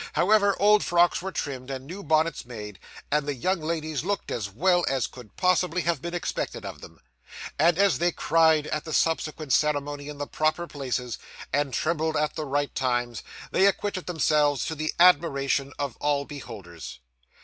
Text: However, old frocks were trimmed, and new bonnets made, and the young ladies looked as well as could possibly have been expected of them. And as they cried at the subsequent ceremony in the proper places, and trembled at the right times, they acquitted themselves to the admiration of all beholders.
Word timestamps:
However, 0.13 0.55
old 0.59 0.83
frocks 0.83 1.21
were 1.21 1.31
trimmed, 1.31 1.69
and 1.69 1.85
new 1.85 2.01
bonnets 2.01 2.43
made, 2.43 2.79
and 3.11 3.27
the 3.27 3.35
young 3.35 3.61
ladies 3.61 4.03
looked 4.03 4.31
as 4.31 4.49
well 4.49 4.83
as 4.89 5.05
could 5.05 5.35
possibly 5.37 5.83
have 5.83 6.01
been 6.01 6.15
expected 6.15 6.65
of 6.65 6.81
them. 6.81 6.99
And 7.59 7.77
as 7.77 7.99
they 7.99 8.11
cried 8.11 8.65
at 8.65 8.83
the 8.83 8.93
subsequent 8.93 9.53
ceremony 9.53 10.09
in 10.09 10.17
the 10.17 10.25
proper 10.25 10.65
places, 10.65 11.19
and 11.53 11.71
trembled 11.71 12.17
at 12.17 12.33
the 12.35 12.45
right 12.45 12.73
times, 12.73 13.21
they 13.51 13.67
acquitted 13.67 14.07
themselves 14.07 14.65
to 14.65 14.73
the 14.73 14.91
admiration 14.99 15.71
of 15.77 15.97
all 15.97 16.25
beholders. 16.25 16.97